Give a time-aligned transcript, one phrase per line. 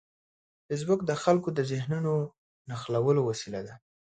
[0.65, 2.13] فېسبوک د خلکو د ذهنونو
[2.69, 3.75] نښلولو وسیله ده